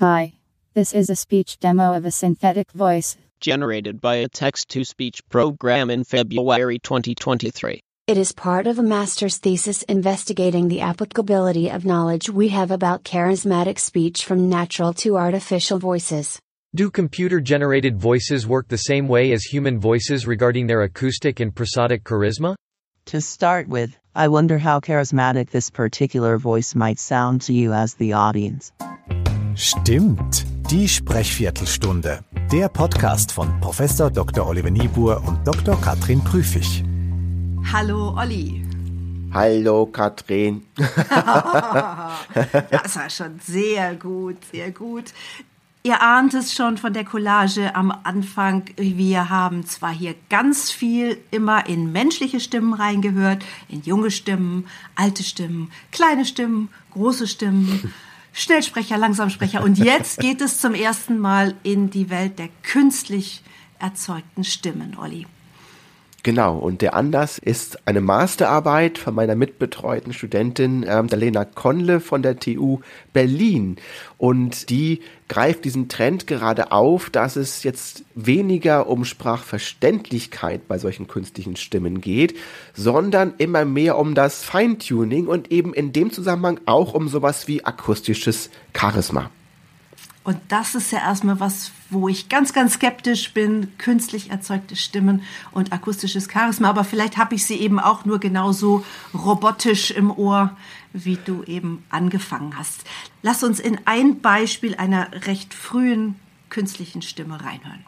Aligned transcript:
Hi. 0.00 0.32
This 0.74 0.92
is 0.92 1.08
a 1.08 1.14
speech 1.14 1.60
demo 1.60 1.94
of 1.94 2.04
a 2.04 2.10
synthetic 2.10 2.72
voice. 2.72 3.16
generated 3.38 4.00
by 4.00 4.16
a 4.16 4.28
text 4.28 4.68
to 4.70 4.82
speech 4.84 5.20
program 5.28 5.88
in 5.88 6.02
February 6.02 6.80
2023. 6.80 7.80
It 8.08 8.18
is 8.18 8.32
part 8.32 8.66
of 8.66 8.80
a 8.80 8.82
master's 8.82 9.38
thesis 9.38 9.82
investigating 9.84 10.66
the 10.66 10.80
applicability 10.80 11.70
of 11.70 11.84
knowledge 11.84 12.28
we 12.28 12.48
have 12.48 12.72
about 12.72 13.04
charismatic 13.04 13.78
speech 13.78 14.24
from 14.24 14.48
natural 14.48 14.94
to 14.94 15.16
artificial 15.16 15.78
voices. 15.78 16.40
Do 16.74 16.90
computer 16.90 17.40
generated 17.40 17.96
voices 17.96 18.48
work 18.48 18.66
the 18.66 18.78
same 18.90 19.06
way 19.06 19.30
as 19.30 19.44
human 19.44 19.78
voices 19.78 20.26
regarding 20.26 20.66
their 20.66 20.82
acoustic 20.82 21.38
and 21.38 21.54
prosodic 21.54 22.02
charisma? 22.02 22.56
To 23.06 23.20
start 23.20 23.68
with, 23.68 23.96
I 24.12 24.26
wonder 24.26 24.58
how 24.58 24.80
charismatic 24.80 25.50
this 25.50 25.70
particular 25.70 26.36
voice 26.36 26.74
might 26.74 26.98
sound 26.98 27.42
to 27.42 27.52
you 27.52 27.72
as 27.72 27.94
the 27.94 28.14
audience. 28.14 28.72
Stimmt, 29.56 30.44
die 30.68 30.88
Sprechviertelstunde. 30.88 32.24
Der 32.50 32.68
Podcast 32.68 33.30
von 33.30 33.60
Professor 33.60 34.10
Dr. 34.10 34.48
Oliver 34.48 34.70
Niebuhr 34.70 35.22
und 35.24 35.46
Dr. 35.46 35.80
Katrin 35.80 36.24
Prüfig. 36.24 36.82
Hallo 37.72 38.16
Olli. 38.18 38.66
Hallo 39.32 39.86
Katrin. 39.86 40.64
Das 42.70 42.96
war 42.96 43.08
schon 43.08 43.38
sehr 43.44 43.94
gut, 43.94 44.38
sehr 44.50 44.72
gut. 44.72 45.12
Ihr 45.84 46.02
ahnt 46.02 46.34
es 46.34 46.52
schon 46.52 46.76
von 46.76 46.92
der 46.92 47.04
Collage 47.04 47.76
am 47.76 47.92
Anfang. 48.02 48.64
Wir 48.76 49.30
haben 49.30 49.64
zwar 49.66 49.92
hier 49.92 50.16
ganz 50.30 50.72
viel 50.72 51.18
immer 51.30 51.68
in 51.68 51.92
menschliche 51.92 52.40
Stimmen 52.40 52.74
reingehört, 52.74 53.44
in 53.68 53.82
junge 53.82 54.10
Stimmen, 54.10 54.66
alte 54.96 55.22
Stimmen, 55.22 55.70
kleine 55.92 56.24
Stimmen, 56.24 56.70
große 56.90 57.28
Stimmen, 57.28 57.92
Schnellsprecher, 58.34 58.98
Langsamsprecher. 58.98 59.62
Und 59.62 59.78
jetzt 59.78 60.18
geht 60.18 60.40
es 60.40 60.58
zum 60.58 60.74
ersten 60.74 61.18
Mal 61.18 61.54
in 61.62 61.88
die 61.90 62.10
Welt 62.10 62.38
der 62.38 62.48
künstlich 62.62 63.42
erzeugten 63.78 64.44
Stimmen, 64.44 64.96
Olli. 64.98 65.26
Genau, 66.24 66.56
und 66.56 66.80
der 66.80 66.94
Anlass 66.94 67.36
ist 67.36 67.86
eine 67.86 68.00
Masterarbeit 68.00 68.96
von 68.96 69.14
meiner 69.14 69.34
mitbetreuten 69.36 70.14
Studentin 70.14 70.82
ähm, 70.88 71.06
der 71.06 71.18
Lena 71.18 71.44
Konle 71.44 72.00
von 72.00 72.22
der 72.22 72.38
TU 72.38 72.80
Berlin. 73.12 73.76
Und 74.16 74.70
die 74.70 75.02
greift 75.28 75.66
diesen 75.66 75.90
Trend 75.90 76.26
gerade 76.26 76.72
auf, 76.72 77.10
dass 77.10 77.36
es 77.36 77.62
jetzt 77.62 78.06
weniger 78.14 78.88
um 78.88 79.04
Sprachverständlichkeit 79.04 80.66
bei 80.66 80.78
solchen 80.78 81.08
künstlichen 81.08 81.56
Stimmen 81.56 82.00
geht, 82.00 82.34
sondern 82.72 83.34
immer 83.36 83.66
mehr 83.66 83.98
um 83.98 84.14
das 84.14 84.44
Feintuning 84.44 85.26
und 85.26 85.52
eben 85.52 85.74
in 85.74 85.92
dem 85.92 86.10
Zusammenhang 86.10 86.58
auch 86.64 86.94
um 86.94 87.08
sowas 87.08 87.48
wie 87.48 87.66
akustisches 87.66 88.48
Charisma. 88.72 89.30
Und 90.24 90.38
das 90.48 90.74
ist 90.74 90.90
ja 90.90 91.00
erstmal 91.00 91.38
was, 91.38 91.70
wo 91.90 92.08
ich 92.08 92.30
ganz, 92.30 92.54
ganz 92.54 92.74
skeptisch 92.74 93.34
bin. 93.34 93.76
Künstlich 93.76 94.30
erzeugte 94.30 94.74
Stimmen 94.74 95.22
und 95.52 95.72
akustisches 95.72 96.28
Charisma. 96.32 96.70
Aber 96.70 96.84
vielleicht 96.84 97.18
habe 97.18 97.34
ich 97.34 97.44
sie 97.44 97.60
eben 97.60 97.78
auch 97.78 98.06
nur 98.06 98.18
genauso 98.18 98.84
robotisch 99.12 99.90
im 99.90 100.10
Ohr, 100.10 100.56
wie 100.94 101.18
du 101.22 101.44
eben 101.44 101.84
angefangen 101.90 102.56
hast. 102.56 102.84
Lass 103.22 103.44
uns 103.44 103.60
in 103.60 103.78
ein 103.84 104.20
Beispiel 104.22 104.74
einer 104.76 105.26
recht 105.26 105.52
frühen 105.52 106.16
künstlichen 106.48 107.02
Stimme 107.02 107.44
reinhören. 107.44 107.84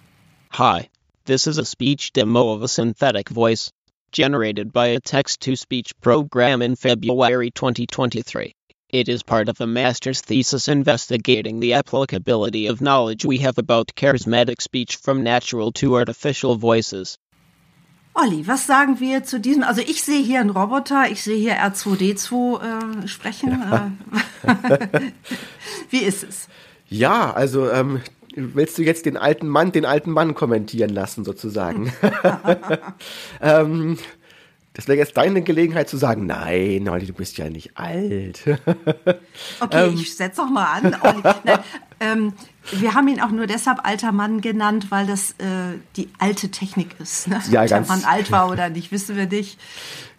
Hi. 0.53 0.91
This 1.25 1.47
is 1.47 1.59
a 1.59 1.65
speech 1.65 2.13
demo 2.13 2.55
of 2.55 2.63
a 2.63 2.69
synthetic 2.69 3.31
voice 3.31 3.73
generated 4.13 4.73
by 4.73 4.89
a 4.95 5.01
text 5.01 5.41
to 5.41 5.57
speech 5.57 5.93
program 6.01 6.63
in 6.63 6.77
February 6.77 7.51
2023. 7.51 8.55
It 8.97 9.11
is 9.11 9.23
part 9.23 9.51
of 9.51 9.61
a 9.61 9.67
master's 9.67 10.23
thesis 10.23 10.69
investigating 10.69 11.61
the 11.61 11.75
applicability 11.75 12.67
of 12.67 12.81
knowledge 12.81 13.27
we 13.27 13.37
have 13.41 13.59
about 13.59 13.95
charismatic 13.95 14.63
speech 14.63 14.97
from 14.97 15.23
natural 15.23 15.71
to 15.73 15.97
artificial 15.97 16.57
voices. 16.57 17.19
Olli, 18.15 18.47
was 18.47 18.67
sagen 18.67 18.99
wir 18.99 19.23
zu 19.23 19.39
diesem? 19.39 19.65
Also 19.65 19.83
ich 19.83 20.03
sehe 20.03 20.23
hier 20.23 20.41
einen 20.41 20.49
Roboter, 20.49 21.11
ich 21.11 21.23
sehe 21.23 21.37
hier 21.37 21.59
R2D2 21.59 23.05
äh, 23.05 23.07
sprechen. 23.07 23.63
Äh, 24.47 25.13
wie 25.91 25.99
ist 25.99 26.25
es? 26.25 26.49
Ja, 26.89 27.35
also 27.35 27.71
ähm, 27.71 28.01
willst 28.35 28.79
du 28.79 28.83
jetzt 28.83 29.05
den 29.05 29.19
alten 29.19 29.47
Mann, 29.47 29.73
den 29.73 29.85
alten 29.85 30.11
Mann 30.11 30.35
kommentieren 30.35 30.95
lassen 30.95 31.27
sozusagen? 31.27 31.93
ähm, 33.43 33.99
das 34.77 34.89
wäre 34.89 34.99
jetzt 34.99 35.17
deine 35.17 35.41
Gelegenheit 35.41 35.89
zu 35.89 35.97
sagen, 35.97 36.27
nein, 36.27 36.87
Olli, 36.87 37.07
du 37.07 37.15
bist 37.15 37.39
ja 37.39 37.49
nicht 37.49 37.79
alt. 37.79 38.43
okay, 39.61 39.87
ähm, 39.87 39.95
ich 39.95 40.15
setz 40.15 40.37
doch 40.37 40.51
mal 40.51 40.67
an. 40.67 40.97
Olli. 41.01 41.23
Nein, 41.45 41.59
ähm, 41.99 42.33
wir 42.73 42.93
haben 42.93 43.09
ihn 43.09 43.23
auch 43.23 43.31
nur 43.31 43.47
deshalb 43.47 43.87
alter 43.87 44.13
Mann 44.13 44.43
genannt, 44.43 44.91
weil 44.91 45.07
das 45.07 45.31
äh, 45.39 45.79
die 45.97 46.11
alte 46.19 46.51
Technik 46.51 46.89
ist. 46.99 47.27
Ne? 47.27 47.41
Ja, 47.51 47.63
Ob 47.63 47.71
ganz. 47.71 47.89
der 47.89 47.97
Mann 47.97 48.05
alt 48.05 48.31
war 48.31 48.51
oder 48.51 48.69
nicht, 48.69 48.93
wissen 48.93 49.17
wir 49.17 49.27
nicht. 49.27 49.59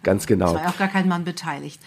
Ganz 0.02 0.26
genau. 0.26 0.48
Es 0.48 0.54
war 0.54 0.62
ja 0.64 0.68
auch 0.70 0.78
gar 0.78 0.88
kein 0.88 1.06
Mann 1.06 1.22
beteiligt. 1.22 1.80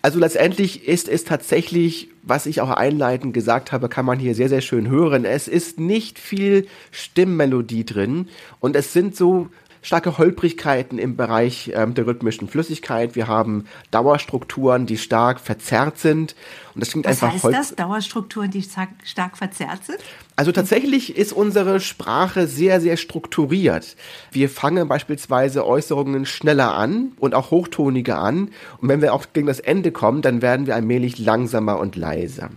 Also 0.00 0.20
letztendlich 0.20 0.86
ist 0.86 1.08
es 1.08 1.24
tatsächlich, 1.24 2.08
was 2.22 2.46
ich 2.46 2.60
auch 2.60 2.70
einleitend 2.70 3.34
gesagt 3.34 3.72
habe, 3.72 3.88
kann 3.88 4.06
man 4.06 4.20
hier 4.20 4.36
sehr, 4.36 4.48
sehr 4.48 4.60
schön 4.60 4.88
hören. 4.88 5.24
Es 5.24 5.48
ist 5.48 5.80
nicht 5.80 6.20
viel 6.20 6.68
Stimmmelodie 6.92 7.84
drin 7.84 8.28
und 8.60 8.76
es 8.76 8.92
sind 8.92 9.16
so 9.16 9.48
starke 9.82 10.16
Holprigkeiten 10.16 10.98
im 10.98 11.16
Bereich 11.16 11.72
ähm, 11.74 11.94
der 11.94 12.06
rhythmischen 12.06 12.48
Flüssigkeit. 12.48 13.16
Wir 13.16 13.26
haben 13.26 13.66
Dauerstrukturen, 13.90 14.86
die 14.86 14.96
stark 14.96 15.40
verzerrt 15.40 15.98
sind. 15.98 16.34
Und 16.74 16.80
das 16.80 16.90
klingt 16.90 17.04
Was 17.06 17.22
einfach 17.22 17.44
heißt 17.44 17.52
das? 17.52 17.74
Dauerstrukturen, 17.74 18.50
die 18.50 18.62
stark, 18.62 18.90
stark 19.04 19.36
verzerrt 19.36 19.84
sind? 19.84 19.98
Also 20.36 20.52
tatsächlich 20.52 21.16
ist 21.16 21.32
unsere 21.32 21.80
Sprache 21.80 22.46
sehr, 22.46 22.80
sehr 22.80 22.96
strukturiert. 22.96 23.96
Wir 24.30 24.48
fangen 24.48 24.88
beispielsweise 24.88 25.66
Äußerungen 25.66 26.24
schneller 26.24 26.74
an 26.74 27.12
und 27.18 27.34
auch 27.34 27.50
hochtoniger 27.50 28.18
an. 28.18 28.50
Und 28.78 28.88
wenn 28.88 29.02
wir 29.02 29.12
auch 29.12 29.26
gegen 29.32 29.48
das 29.48 29.60
Ende 29.60 29.92
kommen, 29.92 30.22
dann 30.22 30.40
werden 30.40 30.66
wir 30.66 30.76
allmählich 30.76 31.18
langsamer 31.18 31.78
und 31.78 31.96
leiser. 31.96 32.50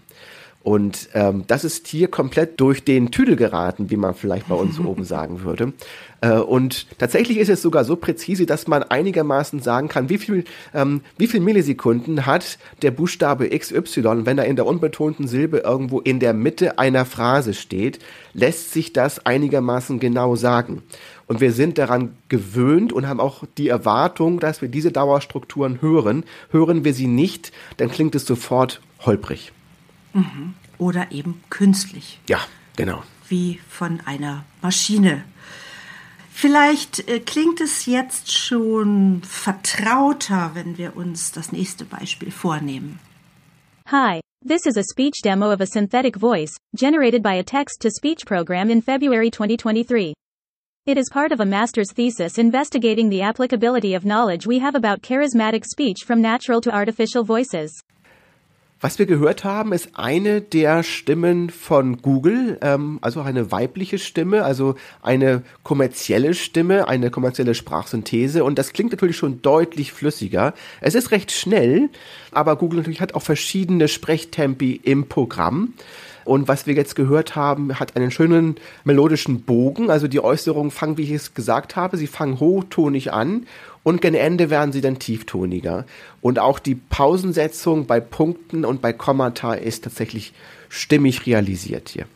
Und 0.66 1.10
ähm, 1.14 1.44
das 1.46 1.64
ist 1.64 1.88
hier 1.88 2.08
komplett 2.08 2.60
durch 2.60 2.84
den 2.84 3.12
Tüdel 3.12 3.36
geraten, 3.36 3.92
wie 3.92 3.98
man 3.98 4.16
vielleicht 4.16 4.48
bei 4.48 4.56
uns 4.56 4.80
oben 4.84 5.04
sagen 5.04 5.44
würde. 5.44 5.74
Äh, 6.22 6.40
und 6.40 6.88
tatsächlich 6.98 7.38
ist 7.38 7.50
es 7.50 7.62
sogar 7.62 7.86
so 7.86 7.96
präzise, 7.96 8.48
dass 8.48 8.68
man 8.68 8.82
einigermaßen 8.82 9.60
sagen 9.60 9.90
kann, 9.90 10.10
wie 10.10 10.18
viel, 10.18 10.44
ähm, 10.74 11.02
wie 11.20 11.28
viel 11.28 11.40
Millisekunden 11.40 12.26
hat 12.26 12.58
der 12.82 12.90
Buchstabe 12.90 13.48
XY, 13.48 14.26
wenn 14.26 14.40
er 14.40 14.46
in 14.46 14.56
der 14.56 14.66
unbetonten 14.66 15.28
Silbe 15.28 15.60
irgendwo 15.60 16.00
in 16.00 16.20
der 16.20 16.34
Mitte 16.34 16.80
einer 16.80 17.06
Phrase 17.06 17.54
steht, 17.54 18.00
lässt 18.34 18.74
sich 18.74 18.92
das 18.92 19.24
einigermaßen 19.24 20.00
genau 20.00 20.36
sagen. 20.36 20.82
Und 21.28 21.42
wir 21.42 21.52
sind 21.52 21.78
daran 21.78 22.16
gewöhnt 22.28 22.92
und 22.92 23.08
haben 23.08 23.20
auch 23.20 23.44
die 23.60 23.70
Erwartung, 23.70 24.40
dass 24.40 24.64
wir 24.64 24.70
diese 24.70 24.92
Dauerstrukturen 24.92 25.84
hören. 25.84 26.24
Hören 26.50 26.84
wir 26.84 26.96
sie 26.96 27.06
nicht, 27.06 27.52
dann 27.78 27.92
klingt 27.92 28.16
es 28.16 28.26
sofort 28.26 28.82
holprig. 29.06 29.52
Oder 30.78 31.12
eben 31.12 31.42
künstlich, 31.50 32.20
Ja, 32.28 32.40
genau. 32.76 33.04
wie 33.28 33.60
von 33.70 34.02
einer 34.06 34.46
Maschine. 34.62 35.24
Vielleicht 36.32 37.08
äh, 37.08 37.20
klingt 37.20 37.62
es 37.62 37.86
jetzt 37.86 38.32
schon 38.32 39.22
vertrauter, 39.24 40.52
wenn 40.54 40.78
wir 40.78 40.98
uns 40.98 41.32
das 41.32 41.52
nächste 41.52 41.86
Beispiel 41.86 42.30
vornehmen. 42.32 43.00
Hi, 43.88 44.20
this 44.46 44.66
is 44.66 44.78
a 44.78 44.84
speech 44.84 45.22
demo 45.24 45.52
of 45.52 45.62
a 45.62 45.66
synthetic 45.66 46.18
voice, 46.18 46.58
generated 46.76 47.24
by 47.24 47.36
a 47.36 47.44
text 47.44 47.82
to 47.82 47.90
speech 47.90 48.26
program 48.26 48.70
in 48.70 48.82
February 48.82 49.32
2023. 49.32 50.14
It 50.86 50.98
is 50.98 51.10
part 51.10 51.32
of 51.32 51.40
a 51.40 51.46
master's 51.46 51.92
thesis 51.94 52.38
investigating 52.38 53.10
the 53.10 53.22
applicability 53.22 53.96
of 53.96 54.06
knowledge 54.06 54.46
we 54.46 54.60
have 54.60 54.76
about 54.76 55.02
charismatic 55.02 55.66
speech 55.66 56.04
from 56.06 56.22
natural 56.22 56.62
to 56.62 56.70
artificial 56.72 57.24
voices. 57.24 57.72
Was 58.86 59.00
wir 59.00 59.08
gehört 59.08 59.44
haben, 59.44 59.74
ist 59.74 59.90
eine 59.96 60.42
der 60.42 60.84
Stimmen 60.84 61.50
von 61.50 62.04
Google, 62.04 62.60
ähm, 62.62 63.00
also 63.02 63.22
eine 63.22 63.52
weibliche 63.52 63.98
Stimme, 63.98 64.44
also 64.44 64.76
eine 65.02 65.42
kommerzielle 65.64 66.36
Stimme, 66.36 66.88
eine 66.88 67.10
kommerzielle 67.10 67.56
Sprachsynthese 67.56 68.44
und 68.44 68.60
das 68.60 68.74
klingt 68.74 68.92
natürlich 68.92 69.18
schon 69.18 69.42
deutlich 69.42 69.92
flüssiger. 69.92 70.54
Es 70.82 70.94
ist 70.94 71.10
recht 71.10 71.32
schnell, 71.32 71.90
aber 72.32 72.58
Google 72.58 72.78
natürlich 72.78 73.02
hat 73.02 73.16
auch 73.16 73.24
verschiedene 73.24 73.88
Sprechtempi 73.88 74.80
im 74.84 75.10
Programm. 75.10 75.74
Und 76.24 76.48
was 76.48 76.66
wir 76.66 76.74
jetzt 76.74 76.96
gehört 76.96 77.36
haben, 77.36 77.80
hat 77.80 77.96
einen 77.96 78.10
schönen 78.10 78.56
melodischen 78.84 79.42
Bogen. 79.42 79.92
Also 79.92 80.08
die 80.08 80.20
Äußerungen 80.20 80.72
fangen, 80.72 80.98
wie 80.98 81.04
ich 81.04 81.12
es 81.12 81.36
gesagt 81.36 81.76
habe, 81.76 81.98
sie 81.98 82.08
fangen 82.08 82.40
hochtonig 82.40 83.14
an 83.14 83.46
und 83.86 84.02
gegen 84.02 84.16
Ende 84.16 84.50
werden 84.50 84.74
sie 84.74 84.82
dann 84.82 84.98
tieftoniger. 84.98 85.86
Und 86.20 86.40
auch 86.40 86.58
die 86.58 86.74
Pausensetzung 86.74 87.86
bei 87.86 88.00
Punkten 88.00 88.66
und 88.66 88.82
bei 88.82 88.92
Kommata 88.92 89.54
ist 89.54 89.84
tatsächlich 89.84 90.34
stimmig 90.70 91.28
realisiert 91.28 91.90
hier. 91.90 92.08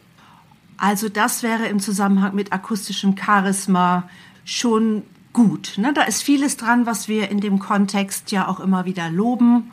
Also 0.78 1.10
das 1.10 1.44
wäre 1.44 1.68
im 1.68 1.80
Zusammenhang 1.80 2.34
mit 2.34 2.52
akustischem 2.54 3.16
Charisma 3.16 4.10
schon 4.46 5.04
gut. 5.32 5.74
Ne? 5.78 5.94
Da 5.94 6.02
ist 6.02 6.24
vieles 6.24 6.58
dran, 6.58 6.88
was 6.88 7.08
wir 7.08 7.30
in 7.30 7.40
dem 7.40 7.60
Kontext 7.60 8.32
ja 8.32 8.48
auch 8.48 8.60
immer 8.60 8.86
wieder 8.86 9.12
loben 9.12 9.72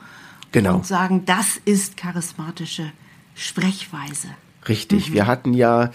Genau. 0.52 0.76
und 0.76 0.86
sagen, 0.86 1.24
das 1.24 1.56
ist 1.64 1.96
charismatische 1.96 2.92
Sprechweise. 3.34 4.28
Richtig. 4.68 5.08
Mhm. 5.08 5.14
Wir 5.14 5.26
hatten 5.26 5.54
ja 5.54 5.90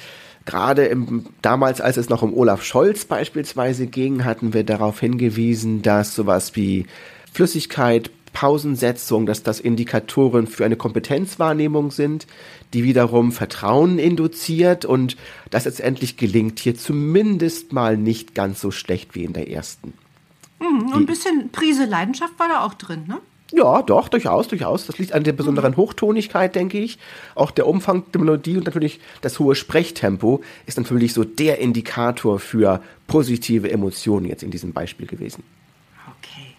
gerade 0.45 0.85
im, 0.85 1.25
damals, 1.41 1.81
als 1.81 1.97
es 1.97 2.09
noch 2.09 2.21
um 2.21 2.33
Olaf 2.33 2.63
Scholz 2.63 3.05
beispielsweise 3.05 3.87
ging, 3.87 4.25
hatten 4.25 4.53
wir 4.53 4.63
darauf 4.63 4.99
hingewiesen, 4.99 5.81
dass 5.81 6.15
sowas 6.15 6.55
wie 6.55 6.85
Flüssigkeit, 7.31 8.11
Pausensetzung, 8.33 9.25
dass 9.25 9.43
das 9.43 9.59
Indikatoren 9.59 10.47
für 10.47 10.63
eine 10.63 10.77
Kompetenzwahrnehmung 10.77 11.91
sind, 11.91 12.27
die 12.73 12.83
wiederum 12.83 13.31
Vertrauen 13.31 13.99
induziert 13.99 14.85
und 14.85 15.17
das 15.49 15.65
jetzt 15.65 15.81
endlich 15.81 16.17
gelingt 16.17 16.59
hier 16.59 16.75
zumindest 16.75 17.73
mal 17.73 17.97
nicht 17.97 18.33
ganz 18.33 18.61
so 18.61 18.71
schlecht 18.71 19.15
wie 19.15 19.25
in 19.25 19.33
der 19.33 19.49
ersten. 19.49 19.93
Mhm, 20.59 20.87
und 20.87 20.93
ein 20.93 21.05
bisschen 21.05 21.49
Prise 21.51 21.85
Leidenschaft 21.85 22.37
war 22.39 22.47
da 22.47 22.65
auch 22.65 22.73
drin, 22.73 23.05
ne? 23.07 23.17
Ja, 23.51 23.81
doch, 23.81 24.07
durchaus, 24.07 24.47
durchaus. 24.47 24.85
Das 24.85 24.97
liegt 24.97 25.13
an 25.13 25.23
der 25.23 25.33
besonderen 25.33 25.75
Hochtonigkeit, 25.75 26.55
denke 26.55 26.79
ich. 26.79 26.97
Auch 27.35 27.51
der 27.51 27.67
Umfang 27.67 28.03
der 28.13 28.21
Melodie 28.21 28.57
und 28.57 28.65
natürlich 28.65 28.99
das 29.21 29.39
hohe 29.39 29.55
Sprechtempo 29.55 30.41
ist 30.65 30.77
natürlich 30.77 31.13
so 31.13 31.25
der 31.25 31.59
Indikator 31.59 32.39
für 32.39 32.81
positive 33.07 33.69
Emotionen 33.69 34.25
jetzt 34.25 34.43
in 34.43 34.51
diesem 34.51 34.71
Beispiel 34.71 35.05
gewesen. 35.05 35.43
Okay. 36.19 36.55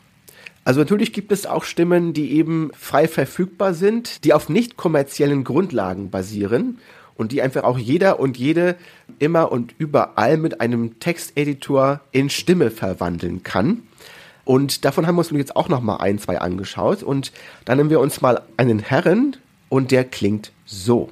Also 0.64 0.80
natürlich 0.80 1.14
gibt 1.14 1.32
es 1.32 1.46
auch 1.46 1.64
Stimmen, 1.64 2.12
die 2.12 2.32
eben 2.32 2.70
frei 2.78 3.08
verfügbar 3.08 3.72
sind, 3.72 4.24
die 4.24 4.34
auf 4.34 4.50
nicht 4.50 4.76
kommerziellen 4.76 5.44
Grundlagen 5.44 6.10
basieren 6.10 6.78
und 7.14 7.32
die 7.32 7.40
einfach 7.40 7.64
auch 7.64 7.78
jeder 7.78 8.20
und 8.20 8.36
jede 8.36 8.76
immer 9.18 9.50
und 9.50 9.74
überall 9.78 10.36
mit 10.36 10.60
einem 10.60 11.00
Texteditor 11.00 12.00
in 12.10 12.28
Stimme 12.28 12.70
verwandeln 12.70 13.42
kann. 13.42 13.82
Und 14.44 14.84
davon 14.84 15.06
haben 15.06 15.16
wir 15.16 15.20
uns 15.20 15.30
jetzt 15.30 15.56
auch 15.56 15.68
noch 15.68 15.80
mal 15.80 15.96
ein, 15.96 16.18
zwei 16.18 16.38
angeschaut. 16.38 17.02
Und 17.02 17.32
dann 17.64 17.78
nehmen 17.78 17.90
wir 17.90 18.00
uns 18.00 18.20
mal 18.20 18.42
einen 18.56 18.80
Herren 18.80 19.36
und 19.68 19.90
der 19.90 20.04
klingt 20.04 20.52
so. 20.64 21.10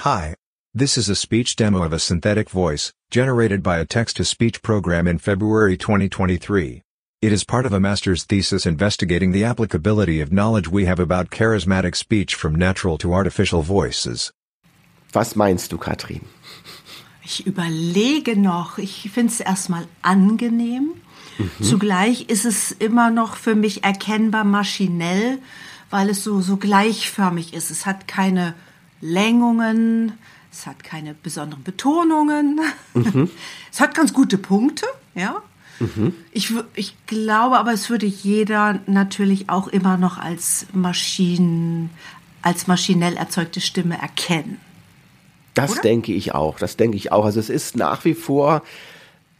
Hi. 0.00 0.34
This 0.74 0.96
is 0.96 1.08
a 1.08 1.14
speech 1.14 1.56
demo 1.56 1.84
of 1.84 1.92
a 1.92 1.98
synthetic 1.98 2.50
voice, 2.50 2.92
generated 3.10 3.62
by 3.62 3.78
a 3.78 3.84
text-to-speech 3.84 4.62
program 4.62 5.08
in 5.08 5.18
February 5.18 5.76
2023. 5.76 6.82
It 7.20 7.32
is 7.32 7.42
part 7.42 7.66
of 7.66 7.72
a 7.72 7.80
master's 7.80 8.24
thesis 8.24 8.64
investigating 8.64 9.32
the 9.32 9.44
applicability 9.44 10.20
of 10.20 10.30
knowledge 10.30 10.68
we 10.68 10.84
have 10.84 11.00
about 11.00 11.30
charismatic 11.30 11.96
speech 11.96 12.36
from 12.36 12.54
natural 12.54 12.96
to 12.98 13.12
artificial 13.12 13.62
voices. 13.62 14.30
Was 15.12 15.34
meinst 15.34 15.72
du, 15.72 15.78
Katrin? 15.78 16.26
Ich 17.24 17.44
überlege 17.44 18.36
noch. 18.36 18.78
Ich 18.78 19.10
finde 19.10 19.32
es 19.32 19.40
erstmal 19.40 19.88
angenehm. 20.00 21.00
Mhm. 21.38 21.62
Zugleich 21.62 22.28
ist 22.28 22.44
es 22.44 22.72
immer 22.72 23.10
noch 23.10 23.36
für 23.36 23.54
mich 23.54 23.84
erkennbar 23.84 24.44
maschinell, 24.44 25.38
weil 25.90 26.10
es 26.10 26.24
so, 26.24 26.40
so 26.40 26.56
gleichförmig 26.56 27.54
ist. 27.54 27.70
Es 27.70 27.86
hat 27.86 28.08
keine 28.08 28.54
Längungen, 29.00 30.12
es 30.52 30.66
hat 30.66 30.82
keine 30.82 31.14
besonderen 31.14 31.62
Betonungen. 31.62 32.60
Mhm. 32.94 33.30
Es 33.70 33.80
hat 33.80 33.94
ganz 33.94 34.12
gute 34.12 34.38
Punkte, 34.38 34.86
ja. 35.14 35.40
Mhm. 35.78 36.12
Ich, 36.32 36.52
ich 36.74 36.96
glaube 37.06 37.58
aber, 37.58 37.72
es 37.72 37.90
würde 37.90 38.06
jeder 38.06 38.80
natürlich 38.86 39.48
auch 39.48 39.68
immer 39.68 39.96
noch 39.96 40.18
als 40.18 40.66
Maschinen, 40.72 41.90
als 42.42 42.66
maschinell 42.66 43.16
erzeugte 43.16 43.60
Stimme 43.60 44.00
erkennen. 44.00 44.58
Das 45.54 45.72
Oder? 45.72 45.82
denke 45.82 46.12
ich 46.12 46.34
auch. 46.34 46.58
Das 46.58 46.76
denke 46.76 46.96
ich 46.96 47.12
auch. 47.12 47.24
Also 47.24 47.38
es 47.38 47.50
ist 47.50 47.76
nach 47.76 48.04
wie 48.04 48.14
vor 48.14 48.62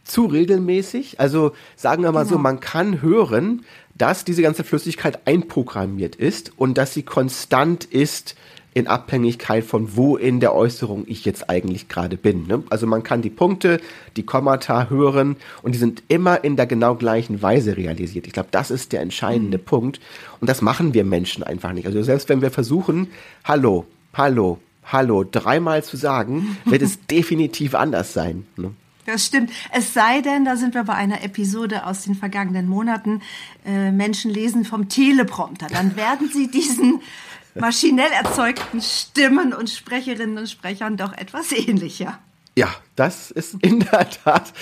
zu 0.09 0.25
regelmäßig. 0.25 1.19
Also 1.19 1.51
sagen 1.75 2.03
wir 2.03 2.11
mal 2.11 2.23
genau. 2.23 2.35
so, 2.35 2.39
man 2.39 2.59
kann 2.59 3.01
hören, 3.01 3.63
dass 3.97 4.25
diese 4.25 4.41
ganze 4.41 4.63
Flüssigkeit 4.63 5.27
einprogrammiert 5.27 6.15
ist 6.15 6.53
und 6.57 6.77
dass 6.77 6.93
sie 6.93 7.03
konstant 7.03 7.85
ist 7.85 8.35
in 8.73 8.87
Abhängigkeit 8.87 9.63
von 9.63 9.95
wo 9.95 10.15
in 10.15 10.39
der 10.39 10.53
Äußerung 10.55 11.03
ich 11.07 11.25
jetzt 11.25 11.49
eigentlich 11.49 11.89
gerade 11.89 12.17
bin. 12.17 12.47
Ne? 12.47 12.63
Also 12.69 12.85
man 12.85 13.03
kann 13.03 13.21
die 13.21 13.29
Punkte, 13.29 13.81
die 14.15 14.23
Kommata 14.23 14.89
hören 14.89 15.37
und 15.63 15.73
die 15.73 15.79
sind 15.79 16.03
immer 16.07 16.43
in 16.43 16.55
der 16.55 16.67
genau 16.67 16.95
gleichen 16.95 17.41
Weise 17.41 17.77
realisiert. 17.77 18.27
Ich 18.27 18.33
glaube, 18.33 18.49
das 18.51 18.71
ist 18.71 18.93
der 18.93 19.01
entscheidende 19.01 19.57
mhm. 19.57 19.63
Punkt 19.63 19.99
und 20.39 20.49
das 20.49 20.61
machen 20.61 20.93
wir 20.93 21.03
Menschen 21.03 21.43
einfach 21.43 21.73
nicht. 21.73 21.87
Also 21.87 22.01
selbst 22.03 22.29
wenn 22.29 22.41
wir 22.41 22.51
versuchen, 22.51 23.07
hallo, 23.43 23.85
hallo, 24.13 24.59
hallo 24.85 25.25
dreimal 25.29 25.83
zu 25.83 25.97
sagen, 25.97 26.57
wird 26.65 26.83
es 26.83 27.05
definitiv 27.11 27.73
anders 27.73 28.13
sein. 28.13 28.45
Ne? 28.55 28.71
Das 29.11 29.25
stimmt. 29.25 29.51
Es 29.71 29.95
sei 29.95 30.21
denn, 30.21 30.45
da 30.45 30.55
sind 30.55 30.75
wir 30.75 30.83
bei 30.83 30.93
einer 30.93 31.23
Episode 31.23 31.87
aus 31.87 32.03
den 32.03 32.13
vergangenen 32.13 32.67
Monaten, 32.67 33.23
äh, 33.65 33.91
Menschen 33.91 34.29
lesen 34.29 34.65
vom 34.65 34.87
Teleprompter. 34.87 35.65
Dann 35.65 35.95
werden 35.95 36.29
sie 36.31 36.47
diesen 36.51 37.01
maschinell 37.55 38.11
erzeugten 38.11 38.81
Stimmen 38.81 39.51
und 39.51 39.71
Sprecherinnen 39.71 40.37
und 40.37 40.47
Sprechern 40.47 40.95
doch 40.95 41.11
etwas 41.13 41.51
ähnlicher. 41.51 42.19
Ja, 42.55 42.67
das 42.95 43.31
ist 43.31 43.55
in 43.61 43.79
der 43.79 44.07
Tat 44.11 44.53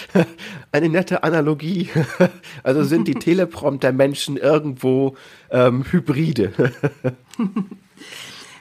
eine 0.72 0.88
nette 0.88 1.24
Analogie. 1.24 1.90
Also 2.64 2.86
sind 2.86 3.08
die 3.10 3.16
Teleprompter-Menschen 3.16 4.38
irgendwo 4.38 5.18
ähm, 5.52 5.84
Hybride. 5.92 6.54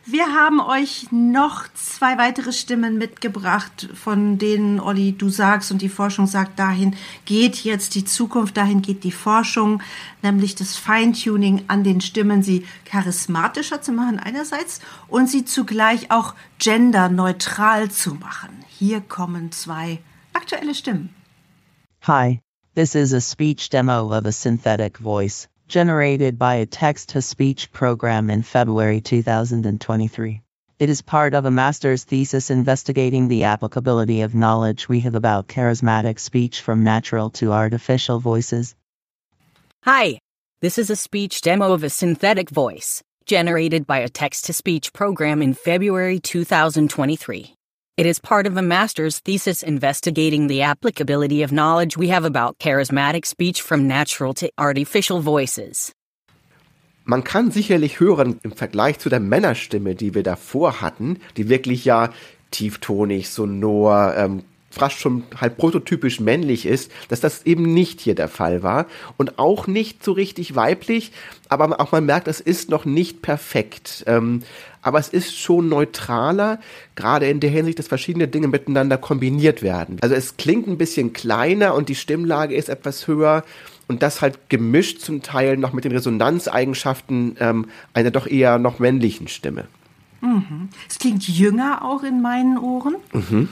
Wir 0.09 0.33
haben 0.33 0.61
euch 0.61 1.09
noch 1.11 1.67
zwei 1.75 2.17
weitere 2.17 2.53
Stimmen 2.53 2.97
mitgebracht, 2.97 3.89
von 3.93 4.39
denen, 4.39 4.79
Olli, 4.79 5.11
du 5.19 5.31
sagst 5.31 5.73
und 5.73 5.83
die 5.83 5.89
Forschung 5.89 6.29
sagt, 6.29 6.61
dahin 6.61 6.95
geht 7.25 7.65
jetzt 7.65 7.97
die 7.97 8.05
Zukunft, 8.05 8.57
dahin 8.57 8.83
geht 8.83 9.03
die 9.03 9.11
Forschung, 9.11 9.83
nämlich 10.23 10.55
das 10.55 10.77
Feintuning 10.77 11.65
an 11.67 11.83
den 11.83 12.01
Stimmen, 12.01 12.45
sie 12.45 12.65
charismatischer 12.85 13.83
zu 13.83 13.91
machen 13.91 14.21
einerseits 14.21 14.81
und 15.09 15.29
sie 15.29 15.45
zugleich 15.45 16.13
auch 16.13 16.37
genderneutral 16.61 17.91
zu 17.91 18.15
machen. 18.15 18.65
Hier 18.69 19.01
kommen 19.01 19.51
zwei 19.51 19.99
aktuelle 20.33 20.77
Stimmen. 20.77 21.13
Hi, 22.03 22.39
this 22.77 22.95
is 22.95 23.13
a 23.13 23.21
speech 23.21 23.71
demo 23.71 24.17
of 24.17 24.25
a 24.25 24.31
synthetic 24.31 24.99
voice. 24.99 25.49
Generated 25.69 26.39
by 26.39 26.57
a 26.57 26.67
text-to-speech 26.67 27.73
program 27.73 28.31
in 28.31 28.43
February 28.43 29.01
2023. 29.01 30.43
It 30.79 30.91
is 30.91 31.03
part 31.03 31.35
of 31.35 31.45
a 31.45 31.51
master's 31.51 32.05
thesis 32.05 32.51
investigating 32.51 33.29
the 33.29 33.45
applicability 33.45 34.21
of 34.21 34.35
knowledge 34.35 34.89
we 34.89 35.01
have 35.01 35.15
about 35.15 35.49
charismatic 35.49 36.21
speech 36.21 36.61
from 36.61 36.85
natural 36.85 37.31
to 37.31 37.53
artificial 37.53 38.21
voices. 38.21 38.75
Hi, 39.85 40.19
this 40.61 40.79
is 40.79 40.91
a 40.91 40.97
speech 40.97 41.41
demo 41.41 41.73
of 41.73 41.83
a 41.83 41.91
synthetic 41.91 42.51
voice, 42.51 43.03
generated 43.25 43.87
by 43.87 43.99
a 43.99 44.09
text-to-speech 44.09 44.93
program 44.93 45.43
in 45.43 45.55
February 45.55 46.21
2023. 46.21 47.56
It 47.99 48.05
is 48.05 48.19
part 48.19 48.47
of 48.47 48.59
a 48.59 48.63
master's 48.63 49.21
thesis 49.21 49.63
investigating 49.63 50.49
the 50.49 50.61
applicability 50.61 51.43
of 51.43 51.51
knowledge 51.51 51.97
we 51.97 52.09
have 52.09 52.27
about 52.27 52.59
charismatic 52.59 53.25
speech 53.25 53.63
from 53.63 53.89
natural 53.89 54.35
to 54.35 54.51
artificial 54.59 55.21
voices. 55.23 55.95
Man 57.07 57.25
kann 57.25 57.51
sicherlich 57.51 57.99
hören, 57.99 58.39
im 58.43 58.53
Vergleich 58.53 58.99
zu 58.99 59.09
der 59.09 59.21
Männerstimme, 59.21 59.95
die 59.95 60.13
wir 60.13 60.23
davor 60.23 60.83
hatten, 60.83 61.21
die 61.39 61.49
wirklich 61.49 61.87
ja 61.87 62.11
tieftonig, 62.51 63.31
sonor, 63.31 64.13
ähm, 64.15 64.43
fast 64.77 64.99
schon 64.99 65.25
halt 65.41 65.57
prototypisch 65.57 66.21
männlich 66.21 66.67
ist, 66.67 66.91
dass 67.09 67.21
das 67.21 67.45
eben 67.47 67.73
nicht 67.75 68.01
hier 68.01 68.15
der 68.15 68.29
Fall 68.29 68.63
war 68.63 68.87
und 69.17 69.39
auch 69.39 69.67
nicht 69.67 70.05
so 70.05 70.13
richtig 70.13 70.55
weiblich, 70.55 71.13
aber 71.49 71.81
auch 71.81 71.93
man 71.93 72.05
merkt, 72.05 72.29
es 72.29 72.41
ist 72.41 72.71
noch 72.71 72.85
nicht 72.85 73.23
perfekt. 73.23 74.05
Ähm, 74.07 74.43
aber 74.83 74.99
es 75.01 75.09
ist 75.09 75.37
schon 75.37 75.69
neutraler, 75.69 76.61
gerade 76.95 77.29
in 77.29 77.41
der 77.41 77.51
Hinsicht, 77.51 77.79
dass 77.79 77.89
verschiedene 77.89 78.29
Dinge 78.29 78.49
miteinander 78.49 78.99
kombiniert 78.99 79.63
werden. 79.63 79.97
Also 80.01 80.15
es 80.15 80.37
klingt 80.37 80.69
ein 80.69 80.79
bisschen 80.79 81.13
kleiner 81.13 81.75
und 81.75 81.89
die 81.89 81.95
Stimmlage 81.95 82.55
ist 82.55 82.69
etwas 82.69 83.09
höher 83.09 83.45
und 83.89 84.03
das 84.03 84.21
halt 84.21 84.49
gemischt 84.49 85.01
zum 85.01 85.23
Teil 85.23 85.57
noch 85.57 85.73
mit 85.73 85.85
den 85.85 85.93
Resonanzeigenschaften 85.93 87.37
ähm, 87.41 87.67
einer 87.95 88.11
doch 88.11 88.27
eher 88.27 88.59
noch 88.59 88.79
männlichen 88.79 89.29
Stimme. 89.29 89.67
Mhm. 90.21 90.69
Es 90.89 90.99
klingt 90.99 91.27
jünger 91.27 91.85
auch 91.85 92.03
in 92.03 92.21
meinen 92.21 92.59
Ohren. 92.59 92.97
Mhm 93.13 93.49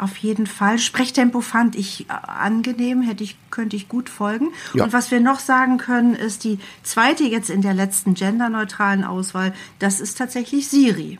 auf 0.00 0.16
jeden 0.16 0.46
Fall. 0.46 0.78
Sprechtempo 0.78 1.40
fand 1.40 1.76
ich 1.76 2.08
äh, 2.08 2.12
angenehm, 2.12 3.02
hätte 3.02 3.22
ich, 3.24 3.36
könnte 3.50 3.76
ich 3.76 3.88
gut 3.88 4.08
folgen. 4.08 4.48
Ja. 4.74 4.84
Und 4.84 4.92
was 4.92 5.10
wir 5.10 5.20
noch 5.20 5.38
sagen 5.38 5.78
können, 5.78 6.14
ist 6.14 6.44
die 6.44 6.58
zweite 6.82 7.24
jetzt 7.24 7.50
in 7.50 7.62
der 7.62 7.74
letzten 7.74 8.14
genderneutralen 8.14 9.04
Auswahl, 9.04 9.52
das 9.78 10.00
ist 10.00 10.18
tatsächlich 10.18 10.68
Siri. 10.68 11.18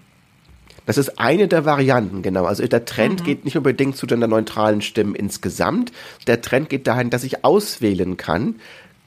Das 0.87 0.99
ist 0.99 1.20
eine 1.20 1.46
der 1.46 1.64
Varianten, 1.64 2.22
genau. 2.22 2.46
Also 2.46 2.66
der 2.66 2.84
Trend 2.84 3.20
mhm. 3.20 3.25
geht 3.25 3.44
nicht 3.44 3.56
unbedingt 3.56 3.96
zu 3.96 4.06
genderneutralen 4.06 4.80
Stimmen 4.80 5.14
insgesamt. 5.14 5.92
Der 6.26 6.40
Trend 6.40 6.68
geht 6.68 6.87
dahin, 6.87 7.10
dass 7.10 7.22
ich 7.22 7.44
auswählen 7.44 8.16
kann, 8.16 8.56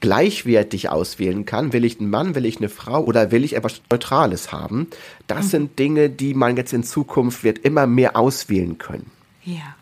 gleichwertig 0.00 0.88
auswählen 0.88 1.44
kann. 1.44 1.72
Will 1.72 1.84
ich 1.84 1.98
einen 1.98 2.10
Mann, 2.10 2.34
will 2.34 2.46
ich 2.46 2.58
eine 2.58 2.68
Frau 2.68 3.02
oder 3.04 3.32
will 3.32 3.44
ich 3.44 3.56
etwas 3.56 3.82
Neutrales 3.90 4.52
haben? 4.52 4.86
Das 5.26 5.46
mhm. 5.46 5.50
sind 5.50 5.78
Dinge, 5.78 6.10
die 6.10 6.34
man 6.34 6.56
jetzt 6.56 6.72
in 6.72 6.84
Zukunft 6.84 7.42
wird 7.42 7.58
immer 7.58 7.86
mehr 7.86 8.16
auswählen 8.16 8.78
können. 8.78 9.10
Ja. 9.44 9.76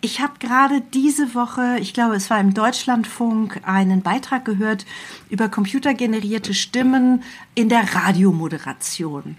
Ich 0.00 0.20
habe 0.20 0.34
gerade 0.38 0.80
diese 0.92 1.34
Woche, 1.34 1.78
ich 1.78 1.94
glaube, 1.94 2.16
es 2.16 2.28
war 2.28 2.40
im 2.40 2.52
Deutschlandfunk, 2.52 3.60
einen 3.64 4.02
Beitrag 4.02 4.44
gehört 4.44 4.84
über 5.30 5.48
computergenerierte 5.48 6.52
Stimmen 6.54 7.22
in 7.54 7.68
der 7.68 7.94
Radiomoderation. 7.94 9.36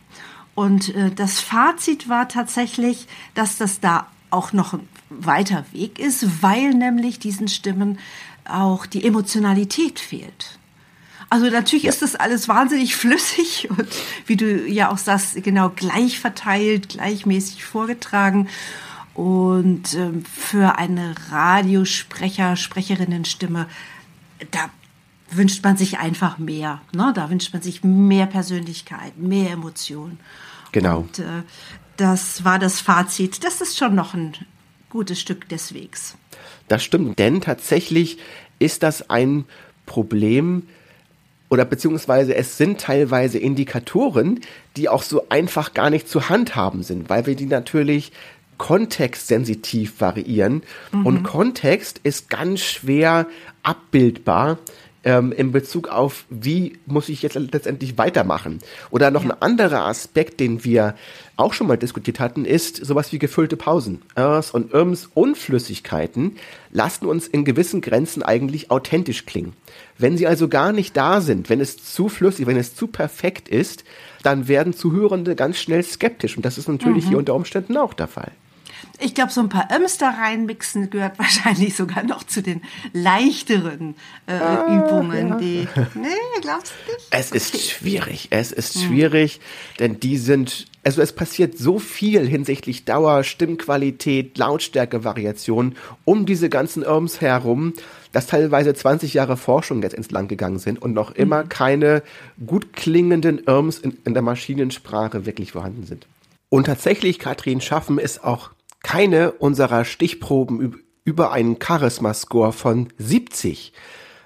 Und 0.56 0.96
äh, 0.96 1.12
das 1.12 1.40
Fazit 1.42 2.10
war 2.10 2.28
tatsächlich, 2.28 3.08
dass 3.34 3.58
das 3.58 3.82
da 3.82 4.08
auch 4.32 4.54
noch 4.54 4.74
ein 4.74 4.88
weiter 5.10 5.66
Weg 5.72 6.00
ist, 6.00 6.42
weil 6.42 6.74
nämlich 6.74 7.20
diesen 7.20 7.48
Stimmen 7.48 8.00
auch 8.46 8.86
die 8.86 9.06
Emotionalität 9.06 10.00
fehlt. 10.00 10.58
Also 11.30 11.50
natürlich 11.50 11.84
ja. 11.84 11.90
ist 11.90 12.02
das 12.02 12.16
alles 12.16 12.48
wahnsinnig 12.48 12.96
flüssig 12.96 13.70
und 13.70 13.88
wie 14.26 14.38
du 14.38 14.68
ja 14.68 14.92
auch 14.92 14.98
sagst, 14.98 15.42
genau 15.44 15.70
gleich 15.70 16.20
verteilt, 16.20 16.90
gleichmäßig 16.90 17.64
vorgetragen. 17.66 18.48
Und 19.16 19.94
ähm, 19.94 20.26
für 20.26 20.78
eine 20.78 21.16
Radiosprecher, 21.32 22.58
Sprecherinnenstimme, 22.58 23.68
da 24.52 24.70
wünscht 25.32 25.64
man 25.64 25.78
sich 25.78 25.98
einfach 25.98 26.38
mehr. 26.38 26.82
Ne? 26.94 27.14
Da 27.16 27.30
wünscht 27.30 27.54
man 27.54 27.62
sich 27.62 27.84
mehr 27.84 28.26
Persönlichkeit, 28.26 29.18
mehr 29.18 29.52
Emotion. 29.52 30.20
Genau. 30.74 31.00
Und 31.00 31.20
äh, 31.20 31.44
das 31.98 32.44
war 32.44 32.60
das 32.60 32.82
Fazit. 32.82 33.44
Das 33.44 33.62
ist 33.62 33.78
schon 33.78 33.96
noch 33.96 34.14
ein 34.14 34.34
gutes 34.90 35.20
Stück 35.20 35.48
des 35.48 35.74
Wegs. 35.74 36.16
Das 36.68 36.84
stimmt, 36.84 37.18
denn 37.18 37.42
tatsächlich 37.42 38.18
ist 38.60 38.84
das 38.84 39.10
ein 39.10 39.46
Problem, 39.86 40.64
oder 41.50 41.64
beziehungsweise 41.64 42.36
es 42.36 42.58
sind 42.58 42.82
teilweise 42.82 43.38
Indikatoren, 43.38 44.40
die 44.78 44.90
auch 44.90 45.04
so 45.04 45.30
einfach 45.30 45.74
gar 45.74 45.90
nicht 45.90 46.10
zu 46.10 46.28
handhaben 46.30 46.84
sind, 46.84 47.10
weil 47.10 47.28
wir 47.28 47.36
die 47.36 47.46
natürlich 47.46 48.12
kontextsensitiv 48.58 50.00
variieren. 50.00 50.64
Mhm. 50.92 51.06
Und 51.06 51.24
Kontext 51.24 52.00
ist 52.04 52.30
ganz 52.30 52.62
schwer 52.62 53.28
abbildbar 53.64 54.58
ähm, 55.06 55.32
in 55.32 55.52
Bezug 55.52 55.88
auf, 55.88 56.26
wie 56.30 56.80
muss 56.86 57.08
ich 57.10 57.22
jetzt 57.22 57.36
letztendlich 57.36 57.98
weitermachen. 57.98 58.60
Oder 58.90 59.12
noch 59.12 59.24
ja. 59.24 59.30
ein 59.30 59.42
anderer 59.42 59.86
Aspekt, 59.86 60.40
den 60.40 60.66
wir 60.66 60.96
auch 61.38 61.54
schon 61.54 61.68
mal 61.68 61.78
diskutiert 61.78 62.20
hatten, 62.20 62.44
ist 62.44 62.84
sowas 62.84 63.12
wie 63.14 63.20
gefüllte 63.20 63.56
Pausen. 63.56 64.02
Ers 64.16 64.52
und 64.52 64.74
Irms 64.74 65.10
Unflüssigkeiten 65.14 66.38
lassen 66.72 67.06
uns 67.06 67.28
in 67.28 67.46
gewissen 67.46 67.82
Grenzen 67.82 68.24
eigentlich 68.24 68.72
authentisch 68.72 69.26
klingen. 69.26 69.54
Wenn 69.98 70.18
sie 70.18 70.28
also 70.28 70.48
gar 70.48 70.72
nicht 70.72 70.98
da 70.98 71.22
sind, 71.22 71.50
wenn 71.50 71.62
es 71.62 71.78
zu 71.78 72.10
flüssig, 72.10 72.48
wenn 72.48 72.58
es 72.58 72.76
zu 72.76 72.88
perfekt 72.88 73.48
ist, 73.48 73.84
dann 74.24 74.48
werden 74.48 74.74
Zuhörende 74.74 75.36
ganz 75.36 75.58
schnell 75.58 75.84
skeptisch. 75.84 76.36
Und 76.36 76.46
das 76.46 76.58
ist 76.58 76.68
natürlich 76.68 77.06
mhm. 77.06 77.10
hier 77.10 77.18
unter 77.20 77.36
Umständen 77.36 77.78
auch 77.78 77.94
der 77.94 78.08
Fall. 78.08 78.32
Ich 79.00 79.14
glaube, 79.14 79.32
so 79.32 79.42
ein 79.42 79.50
paar 79.50 79.68
Öms 79.76 79.98
da 79.98 80.10
reinmixen 80.10 80.90
gehört 80.90 81.20
wahrscheinlich 81.20 81.76
sogar 81.76 82.04
noch 82.04 82.24
zu 82.24 82.42
den 82.42 82.62
leichteren 82.94 83.96
äh, 84.28 84.34
ah, 84.34 84.66
Übungen. 84.68 85.30
Ja. 85.30 85.36
Die, 85.38 85.68
nee, 85.96 86.08
glaubst 86.42 86.74
du 86.86 86.94
nicht? 86.94 87.08
Es 87.12 87.30
okay. 87.30 87.38
ist 87.38 87.70
schwierig. 87.70 88.28
Es 88.32 88.52
ist 88.52 88.76
hm. 88.76 88.82
schwierig, 88.82 89.40
denn 89.80 90.00
die 90.00 90.18
sind, 90.18 90.68
also 90.84 91.02
es 91.02 91.14
passiert 91.14 91.58
so 91.58 91.80
viel 91.80 92.28
hinsichtlich 92.28 92.86
Dauer, 92.86 93.24
Stimmqualität, 93.24 94.38
Lautstärke-Variation 94.38 95.76
um 96.06 96.26
diese 96.26 96.50
ganzen 96.50 96.84
Irms 96.84 97.22
herum, 97.22 97.74
dass 98.16 98.28
teilweise 98.28 98.74
20 98.74 99.14
Jahre 99.14 99.36
Forschung 99.36 99.82
jetzt 99.84 99.94
ins 99.94 100.10
Land 100.12 100.30
gegangen 100.30 100.60
sind 100.60 100.82
und 100.82 100.94
noch 100.94 101.12
immer 101.12 101.44
mhm. 101.44 101.50
keine 101.50 102.04
gut 102.46 102.72
klingenden 102.72 103.40
Irms 103.40 103.78
in, 103.78 103.98
in 104.06 104.14
der 104.14 104.24
Maschinensprache 104.24 105.26
wirklich 105.26 105.52
vorhanden 105.52 105.86
sind. 105.86 106.08
Und 106.48 106.68
tatsächlich, 106.68 107.20
Katrin, 107.20 107.60
schaffen 107.60 108.00
es 108.00 108.24
auch 108.24 108.52
keine 108.86 109.32
unserer 109.32 109.84
Stichproben 109.84 110.80
über 111.04 111.32
einen 111.32 111.58
Charisma-Score 111.60 112.54
von 112.54 112.90
70. 113.00 113.74